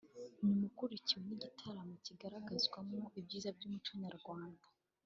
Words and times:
nyuma 0.45 0.63
ukurikirwe 0.69 1.23
n’igitaramo 1.33 1.93
kizagaragarizwamo 2.03 2.99
ibyiza 3.19 3.49
by’umuco 3.57 3.91
nyarwanda 4.03 4.65